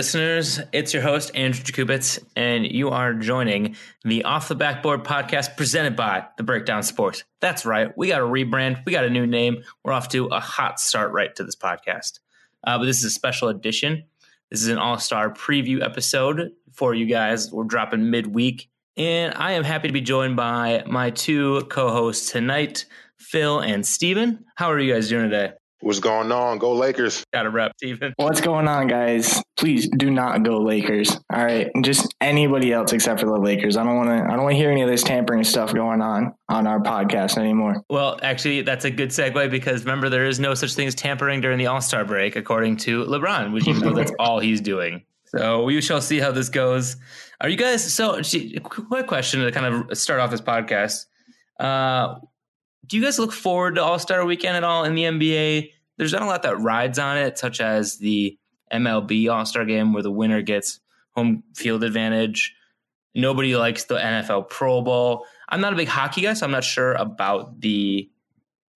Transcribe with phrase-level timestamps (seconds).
[0.00, 0.58] Listeners.
[0.72, 5.94] It's your host, Andrew Jakubitz, and you are joining the Off the Backboard podcast presented
[5.94, 7.24] by The Breakdown Sports.
[7.42, 7.92] That's right.
[7.98, 8.82] We got a rebrand.
[8.86, 9.62] We got a new name.
[9.84, 12.20] We're off to a hot start right to this podcast.
[12.66, 14.04] Uh, but this is a special edition.
[14.50, 17.52] This is an all star preview episode for you guys.
[17.52, 18.70] We're dropping midweek.
[18.96, 22.86] And I am happy to be joined by my two co hosts tonight,
[23.18, 24.46] Phil and Steven.
[24.54, 25.59] How are you guys doing today?
[25.82, 26.58] What's going on?
[26.58, 27.24] Go Lakers.
[27.32, 28.12] Got a rep, Steven.
[28.16, 29.42] What's going on, guys?
[29.56, 31.10] Please do not go Lakers.
[31.32, 31.70] All right.
[31.82, 33.78] Just anybody else except for the Lakers.
[33.78, 36.02] I don't want to I don't want to hear any of this tampering stuff going
[36.02, 37.82] on on our podcast anymore.
[37.88, 41.40] Well, actually, that's a good segue because remember there is no such thing as tampering
[41.40, 45.04] during the All-Star break according to LeBron, which you know that's all he's doing.
[45.28, 46.96] So we shall see how this goes.
[47.40, 48.20] Are you guys so
[48.64, 51.06] quick question to kind of start off this podcast.
[51.58, 52.16] Uh
[52.86, 55.72] do you guys look forward to All Star Weekend at all in the NBA?
[55.96, 58.38] There's not a lot that rides on it, such as the
[58.72, 60.80] MLB All Star Game, where the winner gets
[61.12, 62.54] home field advantage.
[63.14, 65.26] Nobody likes the NFL Pro Bowl.
[65.48, 68.08] I'm not a big hockey guy, so I'm not sure about the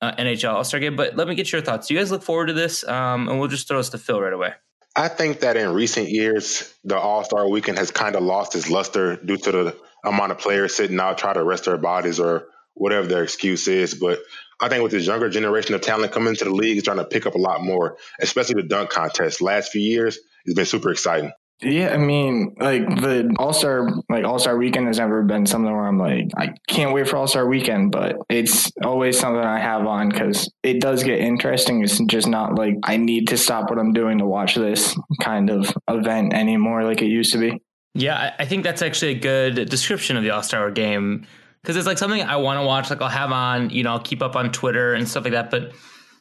[0.01, 0.97] uh, NHL All Star Game.
[0.97, 1.89] But let me get your thoughts.
[1.89, 2.87] Do you guys look forward to this?
[2.87, 4.53] Um, and we'll just throw us to Phil right away.
[4.97, 8.71] I think that in recent years, the All Star Weekend has kind of lost its
[8.71, 12.49] luster due to the amount of players sitting out trying to rest their bodies or
[12.75, 13.95] whatever their excuse is.
[13.95, 14.21] But
[14.61, 17.05] I think with this younger generation of talent coming into the league, it's trying to
[17.05, 19.41] pick up a lot more, especially the dunk contest.
[19.41, 21.33] Last few years, it's been super exciting.
[21.63, 25.73] Yeah, I mean, like the All Star, like All Star Weekend has never been something
[25.73, 29.61] where I'm like, I can't wait for All Star Weekend, but it's always something I
[29.61, 31.83] have on because it does get interesting.
[31.83, 35.49] It's just not like I need to stop what I'm doing to watch this kind
[35.49, 37.63] of event anymore, like it used to be.
[37.95, 41.27] Yeah, I think that's actually a good description of the All Star game
[41.65, 42.91] because it's like something I want to watch.
[42.91, 45.51] Like I'll have on, you know, I'll keep up on Twitter and stuff like that,
[45.51, 45.73] but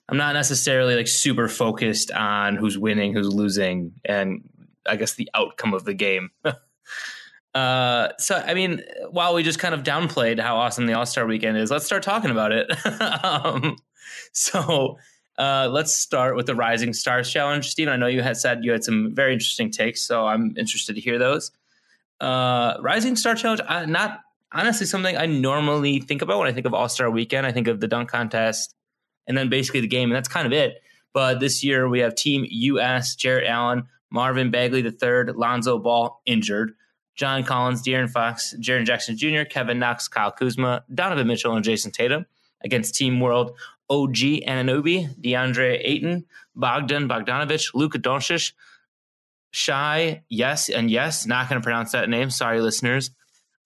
[0.08, 4.50] I'm not necessarily like super focused on who's winning, who's losing, and
[4.88, 6.30] I guess the outcome of the game.
[7.54, 11.26] uh, so I mean, while we just kind of downplayed how awesome the All Star
[11.26, 12.72] Weekend is, let's start talking about it.
[13.24, 13.76] um,
[14.32, 14.98] so.
[15.36, 17.68] Uh, let's start with the Rising Stars Challenge.
[17.68, 20.94] Steven, I know you had said you had some very interesting takes, so I'm interested
[20.94, 21.50] to hear those.
[22.22, 24.20] Uh, Rising Star Challenge, I, not
[24.54, 27.46] honestly something I normally think about when I think of All Star Weekend.
[27.46, 28.76] I think of the dunk contest
[29.28, 30.82] and then basically the game, and that's kind of it.
[31.14, 36.74] But this year we have Team US, Jarrett Allen, Marvin Bagley III, Lonzo Ball injured,
[37.16, 41.92] John Collins, De'Aaron Fox, Jaren Jackson Jr., Kevin Knox, Kyle Kuzma, Donovan Mitchell, and Jayson
[41.92, 42.26] Tatum
[42.64, 43.58] against Team World
[43.90, 44.16] OG
[44.48, 46.26] Anunoby, DeAndre Ayton,
[46.56, 48.54] Bogdan Bogdanovich, Luka Doncic,
[49.52, 52.32] Shy, yes, and yes, not going to pronounce that name.
[52.32, 53.12] Sorry, listeners.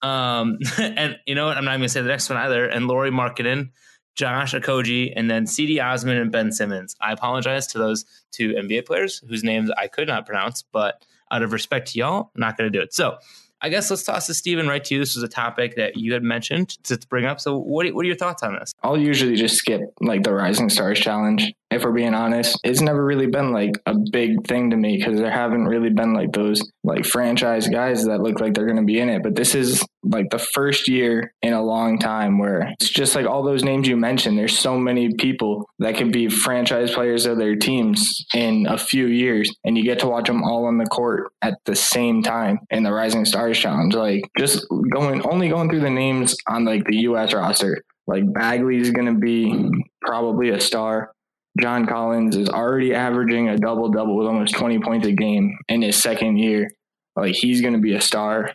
[0.02, 1.58] Um, and you know what?
[1.58, 2.68] I'm not even gonna say the next one either.
[2.68, 3.70] And Lauri Markkanen,
[4.16, 6.96] Josh Okogie, and then Cedi Osman and Ben Simmons.
[7.02, 11.44] I apologize to those two NBA players whose names I could not pronounce, but out
[11.44, 12.94] of respect to y'all, I'm not gonna do it.
[12.94, 13.18] So
[13.60, 15.00] I guess let's toss to Steven right to you.
[15.00, 17.40] This was a topic that you had mentioned to, bring up.
[17.40, 18.72] So what, what are your thoughts on this?
[18.84, 22.60] I'll usually just skip like the Rising Stars Challenge if we're being honest.
[22.64, 26.14] It's never really been like a big thing to me because there haven't really been
[26.14, 29.24] like those like franchise guys that look like they're going to be in it.
[29.24, 33.26] But this is like the first year in a long time where it's just like
[33.26, 34.38] all those names you mentioned.
[34.38, 39.08] There's so many people that could be franchise players of their teams in a few
[39.08, 42.60] years, and you get to watch them all on the court at the same time
[42.70, 43.94] in the Rising Stars Challenge.
[43.94, 47.34] Like just going only going through the names on like the U.S.
[47.34, 47.84] roster.
[48.08, 49.70] Like Bagley's going to be
[50.02, 51.12] probably a star.
[51.60, 55.82] John Collins is already averaging a double double with almost 20 points a game in
[55.82, 56.70] his second year.
[57.16, 58.54] Like he's going to be a star.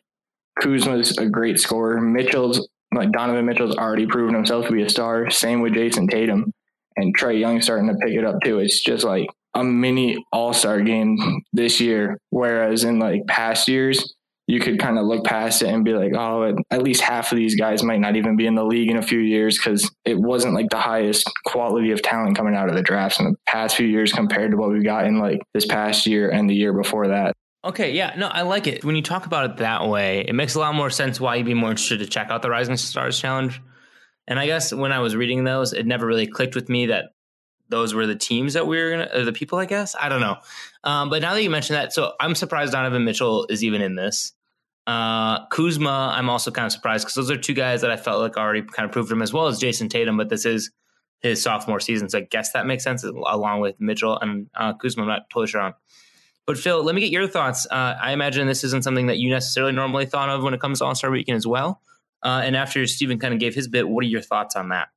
[0.60, 2.00] Kuzma's a great scorer.
[2.00, 5.30] Mitchell's like Donovan Mitchell's already proven himself to be a star.
[5.30, 6.52] Same with Jayson Tatum
[6.96, 8.58] and Trae Young starting to pick it up too.
[8.58, 12.18] It's just like a mini all star game this year.
[12.30, 14.14] Whereas in like past years,
[14.46, 17.38] you could kind of look past it and be like, oh, at least half of
[17.38, 20.18] these guys might not even be in the league in a few years because it
[20.18, 23.76] wasn't like the highest quality of talent coming out of the drafts in the past
[23.76, 26.72] few years compared to what we got in like this past year and the year
[26.72, 27.34] before that.
[27.64, 28.84] Okay, yeah, no, I like it.
[28.84, 31.46] When you talk about it that way, it makes a lot more sense why you'd
[31.46, 33.60] be more interested to check out the Rising Stars Challenge.
[34.26, 37.10] And I guess when I was reading those, it never really clicked with me that
[37.72, 39.96] those were the teams that we were gonna, the people, I guess.
[39.98, 40.36] I don't know.
[40.84, 43.96] Um, but now that you mention that, so I'm surprised Donovan Mitchell is even in
[43.96, 44.32] this.
[44.86, 48.20] Uh, Kuzma, I'm also kind of surprised because those are two guys that I felt
[48.20, 50.70] like already kind of proved him as well as Jayson Tatum, but this is
[51.20, 52.08] his sophomore season.
[52.08, 55.02] So I guess that makes sense along with Mitchell and uh, Kuzma.
[55.02, 55.74] I'm not totally sure on.
[56.46, 57.66] But Phil, let me get your thoughts.
[57.70, 60.80] Uh, I imagine this isn't something that you necessarily normally thought of when it comes
[60.80, 61.80] to All Star Weekend as well.
[62.22, 64.88] Uh, and after Stephen kind of gave his bit, what are your thoughts on that?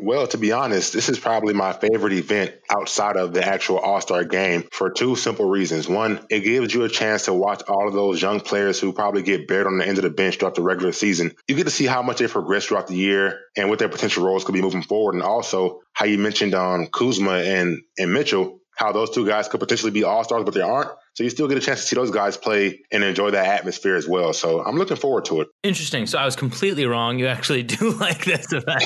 [0.00, 4.00] Well, to be honest, this is probably my favorite event outside of the actual All
[4.00, 5.88] Star game for two simple reasons.
[5.88, 9.22] One, it gives you a chance to watch all of those young players who probably
[9.22, 11.34] get buried on the end of the bench throughout the regular season.
[11.48, 14.24] You get to see how much they progress throughout the year and what their potential
[14.24, 15.14] roles could be moving forward.
[15.14, 19.48] And also, how you mentioned on um, Kuzma and, and Mitchell, how those two guys
[19.48, 20.90] could potentially be all stars, but they aren't.
[21.18, 23.96] So you still get a chance to see those guys play and enjoy that atmosphere
[23.96, 24.32] as well.
[24.32, 25.48] So I'm looking forward to it.
[25.64, 26.06] Interesting.
[26.06, 27.18] So I was completely wrong.
[27.18, 28.84] You actually do like this event.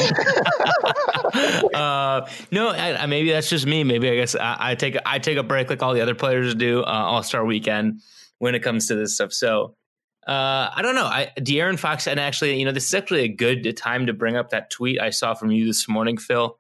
[1.75, 3.85] uh, no, I, maybe that's just me.
[3.85, 6.55] Maybe I guess I, I, take I take a break like all the other players
[6.55, 8.01] do uh, All Star Weekend
[8.39, 9.35] when it comes to this stuff.
[9.35, 9.75] So
[10.27, 11.05] uh, I don't know.
[11.05, 14.37] I De'Aaron Fox and actually, you know, this is actually a good time to bring
[14.37, 16.59] up that tweet I saw from you this morning, Phil.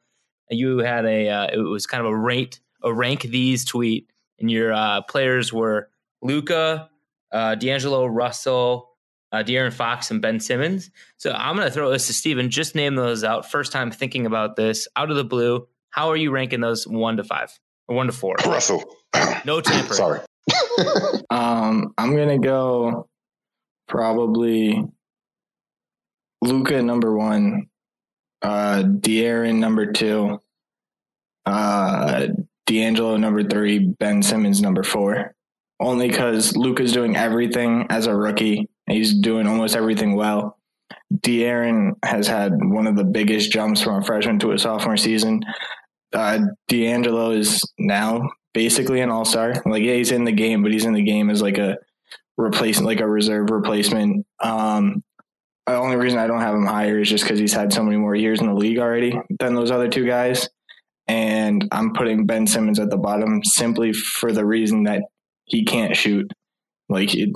[0.51, 4.09] You had a uh, it was kind of a rate a rank these tweet
[4.43, 5.89] and your uh, players were
[6.21, 6.91] Luka,
[7.33, 8.91] uh, D'Angelo Russell,
[9.33, 10.91] uh, De'Aaron Fox, and Ben Simmons.
[11.17, 12.51] So I'm going to throw this to Steven.
[12.51, 13.51] Just name those out.
[13.51, 15.67] First time thinking about this out of the blue.
[15.91, 17.59] How are you ranking those one to five
[17.89, 18.37] or one to four?
[18.45, 18.85] Russell.
[19.45, 19.93] No tampering.
[19.93, 20.21] Sorry.
[21.31, 23.09] um, I'm going to go
[23.89, 24.83] probably
[26.43, 27.69] Luka number one,
[28.43, 30.42] uh, De'Aaron number two,
[32.73, 35.35] D'Angelo number three, Ben Simmons number four.
[35.79, 38.69] Only because Luka's doing everything as a rookie.
[38.87, 40.59] He's doing almost everything well.
[41.13, 45.43] De'Aaron has had one of the biggest jumps from a freshman to a sophomore season.
[46.15, 49.55] Uh, D'Angelo is now basically an all star.
[49.67, 51.77] Like, yeah, he's in the game, but he's in the game as like a
[52.39, 54.27] replacement, like a reserve replacement.
[54.41, 55.03] Um,
[55.67, 57.99] the only reason I don't have him higher is just because he's had so many
[57.99, 60.49] more years in the league already than those other two guys
[61.09, 65.03] and I'm putting Ben Simmons at the bottom simply for the reason that
[65.45, 66.31] he can't shoot.
[66.89, 67.31] Like, it,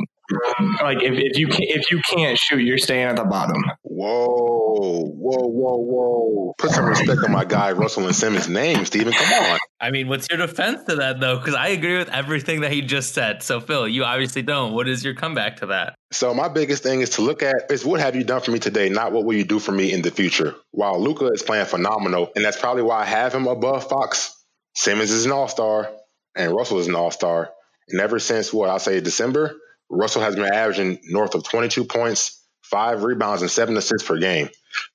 [0.83, 3.63] like if, if you can, if you can't shoot, you're staying at the bottom.
[3.99, 6.55] Whoa, whoa, whoa, whoa!
[6.59, 9.11] Put some respect on my guy Russell and Simmons' name, Steven.
[9.11, 9.59] Come on.
[9.81, 11.39] I mean, what's your defense to that though?
[11.39, 13.43] Because I agree with everything that he just said.
[13.43, 14.75] So, Phil, you obviously don't.
[14.75, 15.95] What is your comeback to that?
[16.13, 18.59] So, my biggest thing is to look at is what have you done for me
[18.59, 20.55] today, not what will you do for me in the future.
[20.73, 24.35] While Luka is playing phenomenal, and that's probably why I have him above Fox.
[24.75, 25.91] Simmons is an All Star,
[26.37, 27.51] and Russell is an All Star.
[27.89, 29.57] And ever since what I'll say December,
[29.89, 34.49] Russell has been averaging north of 22 points, five rebounds, and seven assists per game.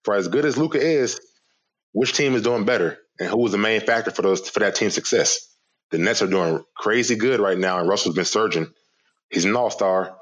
[0.04, 1.20] For as good as Luka is,
[1.94, 4.76] which team is doing better, and who was the main factor for those for that
[4.76, 5.48] team's success?
[5.92, 8.72] The Nets are doing crazy good right now, and Russell's been surging.
[9.30, 10.16] He's an all star.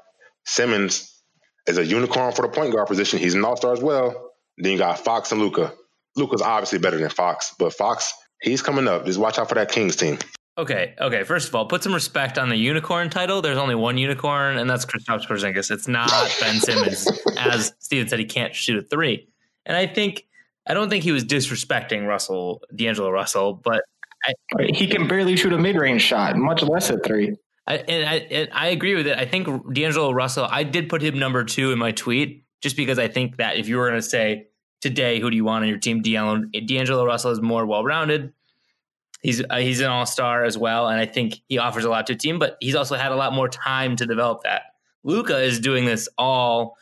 [0.44, 1.22] Simmons
[1.66, 3.18] is a unicorn for the point guard position.
[3.18, 4.32] He's an all star as well.
[4.58, 5.72] Then you got Fox and Luka.
[6.16, 8.12] Luka's obviously better than Fox, but Fox,
[8.42, 9.06] he's coming up.
[9.06, 10.18] Just watch out for that Kings team.
[10.60, 11.22] Okay, okay.
[11.24, 13.40] First of all, put some respect on the unicorn title.
[13.40, 15.70] There's only one unicorn, and that's Kristaps Porzingis.
[15.70, 17.08] It's not Ben Simmons,
[17.38, 18.18] as Steven said.
[18.18, 19.26] He can't shoot a three,
[19.64, 20.26] and I think
[20.68, 23.84] I don't think he was disrespecting Russell, D'Angelo Russell, but
[24.22, 24.34] I,
[24.74, 27.36] he can barely shoot a mid-range shot, much less a three.
[27.66, 29.16] I, and I, and I agree with it.
[29.16, 30.46] I think D'Angelo Russell.
[30.50, 33.66] I did put him number two in my tweet, just because I think that if
[33.66, 34.48] you were going to say
[34.82, 36.02] today, who do you want on your team?
[36.02, 38.34] D'Angelo, D'Angelo Russell is more well-rounded
[39.22, 42.06] He's uh, he's an all star as well, and I think he offers a lot
[42.06, 42.38] to a team.
[42.38, 44.62] But he's also had a lot more time to develop that.
[45.04, 46.76] Luka is doing this all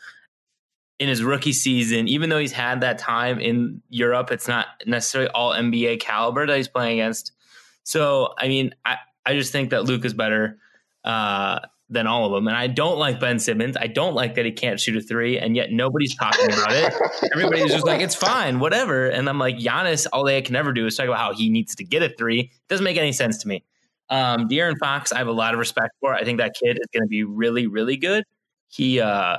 [0.99, 4.31] in his rookie season, even though he's had that time in Europe.
[4.31, 7.31] It's not necessarily all NBA caliber that he's playing against.
[7.83, 10.57] So, I mean, I, I just think that Luke is better.
[11.03, 12.47] Uh, than all of them.
[12.47, 13.75] And I don't like Ben Simmons.
[13.75, 16.93] I don't like that he can't shoot a three, and yet nobody's talking about it.
[17.33, 19.07] Everybody's just like, it's fine, whatever.
[19.07, 21.75] And I'm like, Giannis, all they can ever do is talk about how he needs
[21.75, 22.41] to get a three.
[22.41, 23.63] It doesn't make any sense to me.
[24.09, 26.13] Um, De'Aaron Fox, I have a lot of respect for.
[26.13, 28.23] I think that kid is going to be really, really good.
[28.67, 29.37] He uh,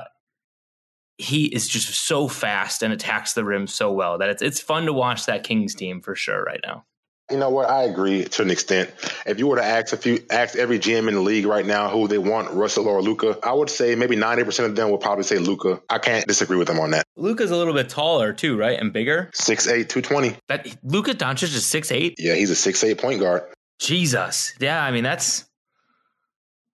[1.17, 4.85] he is just so fast and attacks the rim so well that it's it's fun
[4.85, 6.85] to watch that Kings team for sure right now.
[7.31, 7.69] You know what?
[7.69, 8.91] I agree to an extent.
[9.25, 11.89] If you were to ask a few, ask every GM in the league right now
[11.89, 15.01] who they want, Russell or Luka, I would say maybe ninety percent of them would
[15.01, 15.81] probably say Luka.
[15.89, 17.05] I can't disagree with them on that.
[17.15, 19.29] Luka's a little bit taller too, right, and bigger.
[19.35, 20.35] 6'8", 220.
[20.47, 22.15] That Luka Doncic is six eight.
[22.17, 23.43] Yeah, he's a six eight point guard.
[23.79, 24.83] Jesus, yeah.
[24.83, 25.45] I mean, that's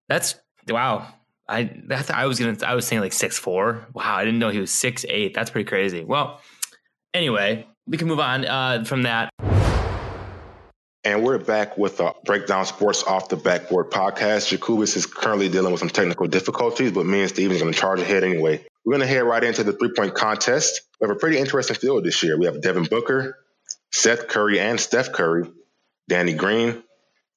[0.10, 0.36] that's
[0.68, 1.08] wow.
[1.48, 3.88] I that's I was gonna I was saying like six four.
[3.94, 5.34] Wow, I didn't know he was six eight.
[5.34, 6.04] That's pretty crazy.
[6.04, 6.42] Well,
[7.14, 9.30] anyway, we can move on uh, from that.
[11.08, 14.50] And we're back with a Breakdown Sports Off the Backboard podcast.
[14.50, 18.02] Jacobus is currently dealing with some technical difficulties, but me and Steven going to charge
[18.02, 18.66] ahead anyway.
[18.84, 20.82] We're going to head right into the three point contest.
[21.00, 22.38] We have a pretty interesting field this year.
[22.38, 23.38] We have Devin Booker,
[23.90, 25.50] Seth Curry, and Steph Curry,
[26.10, 26.84] Danny Green,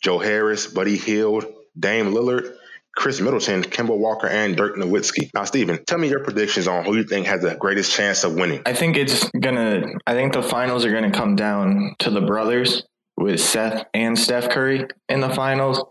[0.03, 1.45] Joe Harris, Buddy Hield,
[1.79, 2.53] Dame Lillard,
[2.97, 5.31] Khris Middleton, Kemba Walker, and Dirk Nowitzki.
[5.33, 8.35] Now, Steven, tell me your predictions on who you think has the greatest chance of
[8.35, 8.63] winning.
[8.67, 9.93] I think it's gonna.
[10.09, 12.83] I think the finals are gonna come down to the brothers
[13.21, 15.85] with Seth and Steph Curry in the finals.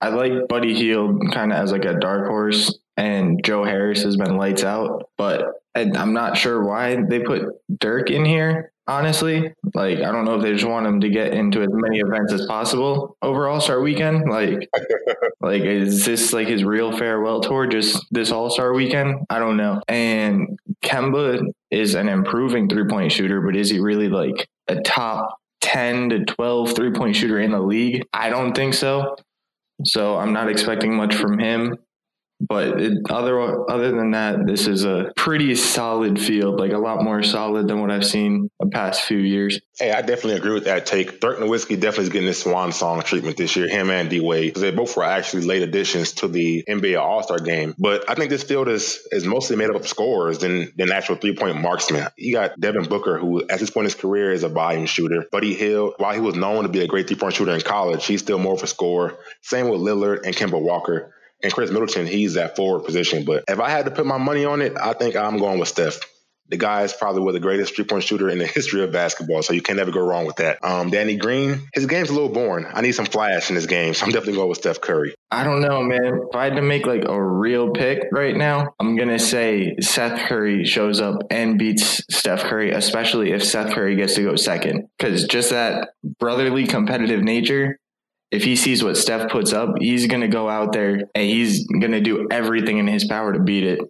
[0.00, 4.16] I like Buddy Hield kind of as like a dark horse, and Joe Harris has
[4.16, 7.44] been lights out, but I'm not sure why they put
[7.78, 9.54] Dirk in here honestly.
[9.74, 12.32] Like, I don't know if they just want him to get into as many events
[12.32, 14.28] as possible over All Star Weekend.
[14.28, 14.68] Like,
[15.40, 17.66] like is this like his real farewell tour?
[17.66, 19.26] Just this All Star Weekend?
[19.30, 19.82] I don't know.
[19.86, 25.38] And Kemba is an improving three point shooter, but is he really like a top
[25.72, 28.06] 10 to 12 three point shooter in the league?
[28.12, 29.16] I don't think so.
[29.84, 31.76] So I'm not expecting much from him.
[32.40, 37.02] But it, other other than that, this is a pretty solid field, like a lot
[37.02, 39.60] more solid than what I've seen the past few years.
[39.76, 41.20] Hey, I definitely agree with that take.
[41.20, 43.68] Dirk Nowitzki definitely is getting this swan song treatment this year.
[43.68, 47.38] Him and D Wade, they both were actually late additions to the NBA All Star
[47.38, 47.74] game.
[47.76, 51.16] But I think this field is is mostly made up of scorers than than actual
[51.16, 52.06] three point marksmen.
[52.16, 55.24] You got Devin Booker, who at this point in his career is a volume shooter.
[55.32, 58.06] Buddy Hield, while he was known to be a great three point shooter in college,
[58.06, 59.18] he's still more of a scorer.
[59.42, 61.14] Same with Lillard and Kemba Walker.
[61.42, 63.24] And Khris Middleton, he's that forward position.
[63.24, 65.68] But if I had to put my money on it, I think I'm going with
[65.68, 66.00] Steph.
[66.50, 69.42] The guy is probably of the greatest three point shooter in the history of basketball,
[69.42, 70.64] so you can never go wrong with that.
[70.64, 72.66] Um, Danny Green, his game's a little boring.
[72.72, 75.14] I need some flash in his game, so I'm definitely going with Steph Curry.
[75.30, 76.22] I don't know, man.
[76.28, 80.26] If I had to make like a real pick right now, I'm gonna say Seth
[80.26, 84.88] Curry shows up and beats Steph Curry, especially if Seth Curry gets to go second,
[84.96, 87.78] because just that brotherly competitive nature
[88.30, 91.66] if he sees what Steph puts up, he's going to go out there and he's
[91.66, 93.80] going to do everything in his power to beat it.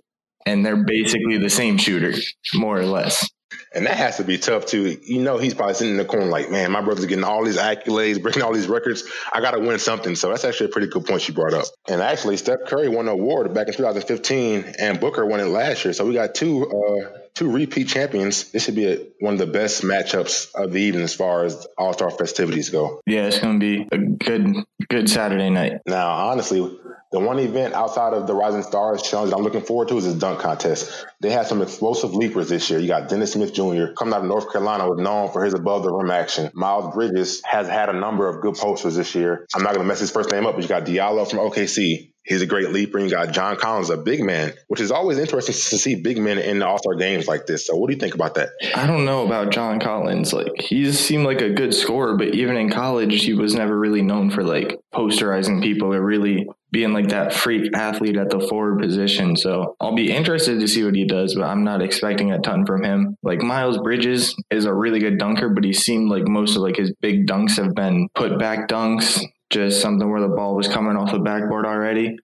[0.46, 2.14] And they're basically the same shooter,
[2.54, 3.28] more or less.
[3.74, 4.98] And that has to be tough too.
[5.02, 7.58] You know, he's probably sitting in the corner like, man, my brother's getting all these
[7.58, 9.04] accolades, breaking all these records.
[9.32, 10.16] I got to win something.
[10.16, 11.66] So that's actually a pretty good point you brought up.
[11.88, 15.84] And actually, Steph Curry won an award back in 2015, and Booker won it last
[15.84, 15.92] year.
[15.92, 18.50] So we got two uh, two repeat champions.
[18.50, 21.66] This should be a, one of the best matchups of the evening as far as
[21.76, 23.00] All Star festivities go.
[23.06, 25.80] Yeah, it's going to be a good good Saturday night.
[25.86, 26.78] Now, honestly,
[27.10, 30.12] the one event outside of the Rising Stars Challenge that I'm looking forward to is
[30.12, 31.06] the dunk contest.
[31.20, 32.78] They had some explosive leapers this year.
[32.78, 33.92] You got Dennis Smith Jr.
[33.96, 36.50] coming out of North Carolina, was known for his above the rim action.
[36.54, 39.46] Miles Bridges has had a number of good posters this year.
[39.54, 42.12] I'm not going to mess his first name up, but you got Diallo from OKC.
[42.28, 42.98] He's a great leaper.
[42.98, 46.36] You got John Collins, a big man, which is always interesting to see big men
[46.36, 47.66] in the All Star games like this.
[47.66, 48.50] So, what do you think about that?
[48.74, 50.34] I don't know about John Collins.
[50.34, 54.02] Like, he seemed like a good scorer, but even in college, he was never really
[54.02, 58.80] known for like posterizing people or really being like that freak athlete at the forward
[58.80, 59.36] position.
[59.36, 62.66] So, I'll be interested to see what he does, but I'm not expecting a ton
[62.66, 63.16] from him.
[63.22, 66.76] Like, Miles Bridges is a really good dunker, but he seemed like most of like
[66.76, 70.96] his big dunks have been put back dunks just something where the ball was coming
[70.96, 72.18] off the backboard already.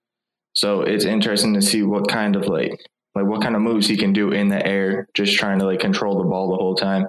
[0.53, 2.79] So it's interesting to see what kind of like
[3.13, 5.79] like what kind of moves he can do in the air, just trying to like
[5.79, 7.07] control the ball the whole time.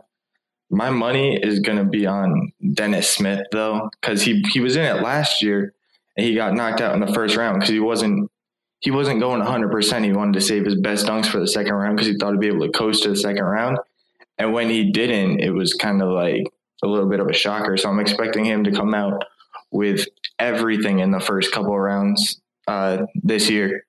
[0.70, 5.02] My money is gonna be on Dennis Smith though, because he he was in it
[5.02, 5.74] last year
[6.16, 8.30] and he got knocked out in the first round because he wasn't
[8.80, 9.70] he wasn't going 100.
[9.70, 12.32] percent He wanted to save his best dunks for the second round because he thought
[12.32, 13.78] he'd be able to coast to the second round.
[14.38, 16.44] And when he didn't, it was kind of like
[16.82, 17.76] a little bit of a shocker.
[17.76, 19.24] So I'm expecting him to come out
[19.70, 20.06] with
[20.38, 23.84] everything in the first couple of rounds uh, this year.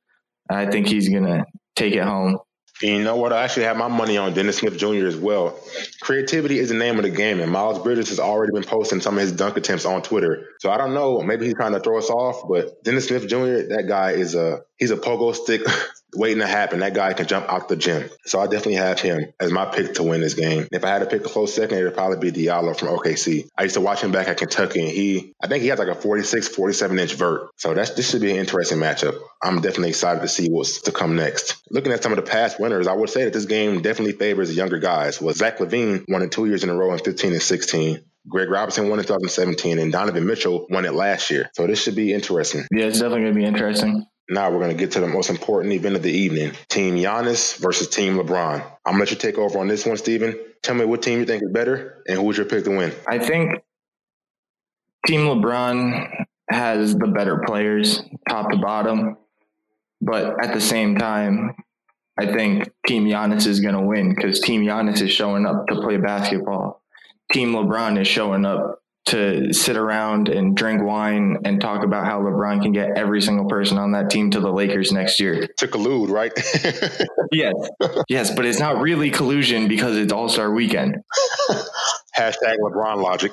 [0.49, 2.39] I think he's gonna take it home.
[2.81, 3.33] You know what?
[3.33, 5.07] I actually have my money on Dennis Smith Jr.
[5.07, 5.59] as well.
[5.99, 9.15] Creativity is the name of the game, and Miles Bridges has already been posting some
[9.15, 10.49] of his dunk attempts on Twitter.
[10.59, 11.21] So I don't know.
[11.21, 13.73] Maybe he's trying to throw us off, but Dennis Smith Jr.
[13.73, 15.61] That guy is a he's a pogo stick
[16.17, 16.79] waiting to happen.
[16.79, 18.09] That guy can jump out the gym.
[18.25, 20.67] So I definitely have him as my pick to win this game.
[20.71, 23.47] If I had to pick a close second, it would probably be Diallo from OKC.
[23.57, 25.87] I used to watch him back at Kentucky, and he, I think he has like
[25.87, 27.49] a 46, 47 inch vert.
[27.57, 29.17] So that's this should be an interesting matchup.
[29.41, 31.61] I'm definitely excited to see what's to come next.
[31.69, 34.49] Looking at some of the past winners, I would say that this game definitely favors
[34.49, 35.21] the younger guys.
[35.21, 38.03] Was Zach LaVine won it two years in a row in 15 and 16.
[38.27, 41.49] Greg Robinson won in 2017, and Donovan Mitchell won it last year.
[41.53, 42.65] So this should be interesting.
[42.73, 44.05] Yeah, it's definitely going to be interesting.
[44.29, 47.57] Now we're going to get to the most important event of the evening Team Giannis
[47.57, 48.61] versus Team LeBron.
[48.85, 50.37] I'm going to let you take over on this one, Steven.
[50.61, 52.93] Tell me what team you think is better and who would your pick to win?
[53.07, 53.63] I think
[55.05, 59.17] Team LeBron has the better players, top to bottom.
[60.01, 61.55] But at the same time,
[62.17, 65.75] I think Team Giannis is going to win because Team Giannis is showing up to
[65.75, 66.81] play basketball.
[67.31, 72.21] Team LeBron is showing up to sit around and drink wine and talk about how
[72.21, 75.47] LeBron can get every single person on that team to the Lakers next year.
[75.57, 76.31] To collude, right?
[77.31, 77.53] yes.
[78.09, 80.97] Yes, but it's not really collusion because it's All Star weekend.
[82.17, 83.31] Hashtag LeBron logic.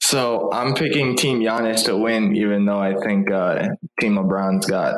[0.00, 3.68] so I'm picking Team Giannis to win, even though I think uh,
[4.00, 4.94] Team LeBron's got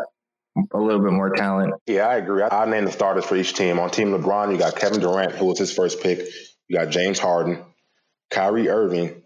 [0.72, 1.74] a little bit more talent.
[1.86, 2.42] Yeah, I agree.
[2.42, 3.78] I, I named the starters for each team.
[3.78, 6.20] On Team LeBron, you got Kevin Durant, who was his first pick.
[6.68, 7.64] You got James Harden,
[8.30, 9.22] Kyrie Irving,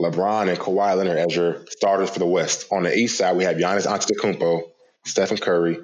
[0.00, 2.66] LeBron, and Kawhi Leonard as your starters for the West.
[2.70, 4.62] On the East side, we have Giannis Antetokounmpo,
[5.04, 5.78] Stephen Curry,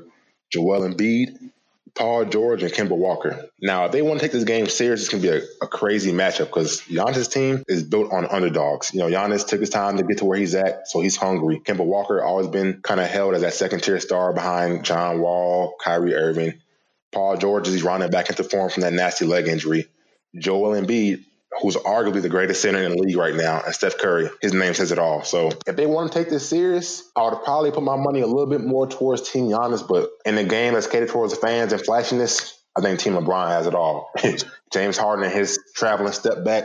[0.52, 1.37] Joel Embiid,
[1.94, 3.47] Paul George, and Kemba Walker.
[3.61, 5.68] Now, if they want to take this game serious, it's going to be a, a
[5.68, 8.92] crazy matchup because Giannis' team is built on underdogs.
[8.92, 11.61] You know, Giannis took his time to get to where he's at, so he's hungry.
[11.61, 15.76] Kemba Walker always been kind of held as that second tier star behind John Wall,
[15.80, 16.54] Kyrie Irving.
[17.12, 19.87] Paul George is rounding back into form from that nasty leg injury.
[20.37, 21.25] Joel Embiid
[21.60, 24.28] who's arguably the greatest center in the league right now, and Steph Curry.
[24.40, 25.22] His name says it all.
[25.24, 28.26] So if they want to take this serious, I would probably put my money a
[28.26, 29.86] little bit more towards Team Giannis.
[29.86, 33.48] But in the game that's catered towards the fans and flashiness, I think Team LeBron
[33.48, 34.10] has it all.
[34.72, 36.64] James Harden and his traveling step back.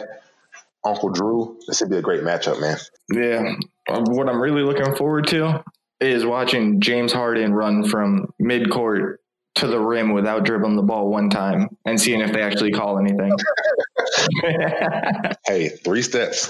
[0.86, 2.78] Uncle Drew, this would be a great matchup, man.
[3.14, 3.56] Yeah.
[3.90, 5.64] Um, what I'm really looking forward to
[6.00, 9.18] is watching James Harden run from midcourt
[9.56, 12.98] to the rim without dribbling the ball one time and seeing if they actually call
[12.98, 13.34] anything.
[15.46, 16.48] hey, three steps.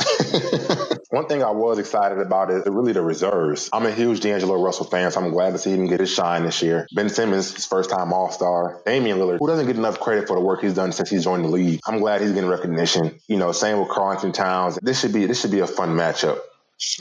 [1.09, 3.69] One thing I was excited about is really the reserves.
[3.73, 6.43] I'm a huge D'Angelo Russell fan, so I'm glad to see him get his shine
[6.43, 6.87] this year.
[6.93, 8.81] Ben Simmons, his first time All Star.
[8.85, 11.43] Damian Lillard, who doesn't get enough credit for the work he's done since he's joined
[11.43, 11.79] the league.
[11.87, 13.19] I'm glad he's getting recognition.
[13.27, 14.77] You know, same with Karl-Anthony Towns.
[14.81, 16.39] This should be this should be a fun matchup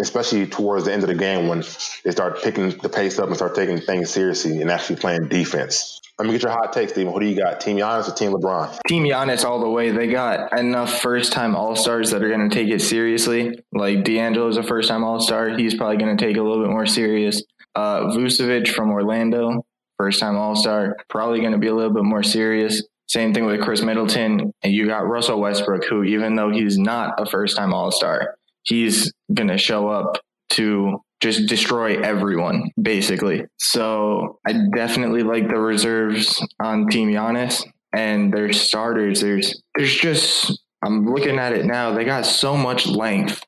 [0.01, 1.63] especially towards the end of the game when
[2.05, 6.01] they start picking the pace up and start taking things seriously and actually playing defense.
[6.19, 7.13] Let me get your hot take, Steven.
[7.13, 7.61] Who do you got?
[7.61, 8.77] Team Giannis or Team LeBron?
[8.89, 9.91] Team Giannis all the way.
[9.93, 13.57] They got enough first time All Stars that are going to take it seriously.
[13.73, 15.51] Like D'Angelo's a first time All Star.
[15.57, 17.45] He's probably going to take it a little bit more serious.
[17.77, 19.65] Uh, Vucevic from Orlando,
[19.97, 22.83] first time All Star, probably going to be a little bit more serious.
[23.07, 24.53] Same thing with Khris Middleton.
[24.65, 28.35] And you got Russell Westbrook, who, even though he's not a first time All Star,
[28.65, 30.19] he's going to show up
[30.51, 33.45] to just destroy everyone, basically.
[33.59, 39.21] So I definitely like the reserves on Team Giannis and their starters.
[39.21, 41.93] There's there's just I'm looking at it now.
[41.93, 43.43] They got so much length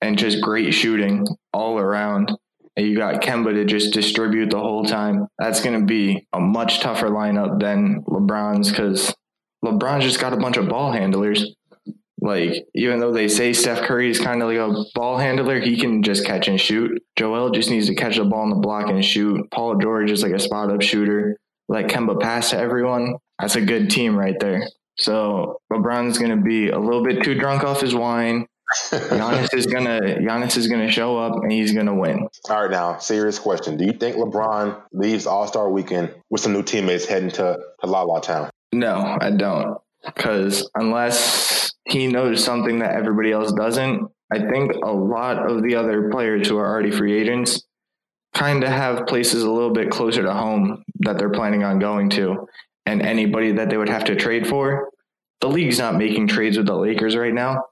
[0.00, 2.32] and just great shooting all around.
[2.76, 5.28] And you got Kemba to just distribute the whole time.
[5.38, 9.14] That's going to be a much tougher lineup than LeBron's because
[9.64, 11.54] LeBron's just got a bunch of ball handlers.
[12.22, 15.76] Like, even though they say Steph Curry is kind of like a ball handler, he
[15.76, 17.02] can just catch and shoot.
[17.16, 19.50] Joel just needs to catch the ball in the block and shoot.
[19.50, 21.36] Paul George is like a spot up shooter.
[21.68, 23.16] Let Kemba pass to everyone.
[23.40, 24.68] That's a good team right there.
[24.98, 28.46] So LeBron's going to be a little bit too drunk off his wine.
[28.90, 32.26] Giannis is gonna Giannis is gonna show up and he's gonna win.
[32.48, 36.54] All right, now serious question: Do you think LeBron leaves All Star Weekend with some
[36.54, 38.48] new teammates heading to, to La La Town?
[38.72, 39.78] No, I don't.
[40.04, 44.08] Because unless he knows something that everybody else doesn't.
[44.32, 47.64] I think a lot of the other players who are already free agents
[48.34, 52.08] kind of have places a little bit closer to home that they're planning on going
[52.10, 52.46] to.
[52.86, 54.90] And anybody that they would have to trade for,
[55.40, 57.64] the league's not making trades with the Lakers right now.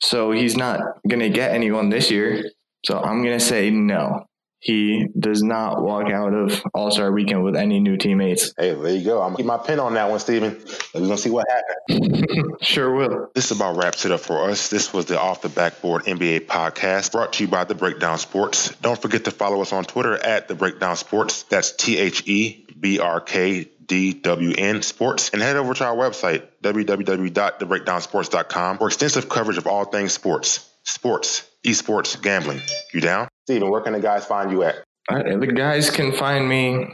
[0.00, 2.44] So he's not going to get anyone this year.
[2.84, 4.26] So I'm going to say no
[4.58, 8.52] he does not walk out of All Star Weekend with any new teammates.
[8.58, 9.20] Hey, there you go.
[9.20, 10.60] I'm gonna keep my pin on that one, Steven.
[10.94, 12.58] We're gonna see what happens.
[12.62, 13.30] sure will.
[13.34, 14.68] This about wraps it up for us.
[14.68, 18.74] This was the Off the Backboard NBA podcast brought to you by The Breakdown Sports.
[18.76, 21.42] Don't forget to follow us on Twitter at The Breakdown Sports.
[21.44, 26.42] That's T H E B R K DWN Sports and head over to our website,
[26.62, 32.60] www.thebreakdownsports.com for extensive coverage of all things sports, sports, esports, gambling.
[32.92, 33.28] You down?
[33.46, 34.82] Steven, where can the guys find you at?
[35.08, 36.84] the guys can find me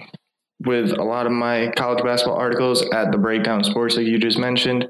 [0.60, 4.38] with a lot of my college basketball articles at the Breakdown Sports, like you just
[4.38, 4.86] mentioned,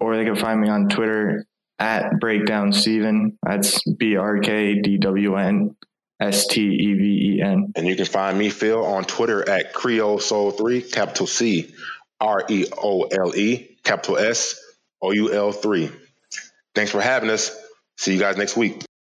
[0.00, 1.44] or they can find me on Twitter
[1.78, 3.38] at Breakdown Steven.
[3.42, 5.76] That's B R K D W N
[6.18, 7.72] S T E V E N.
[7.76, 11.74] And you can find me, Phil, on Twitter at Creole Soul 3, capital C
[12.20, 14.58] R E O L E, capital S
[15.02, 15.90] O U L 3.
[16.74, 17.54] Thanks for having us.
[17.98, 18.82] See you guys next week.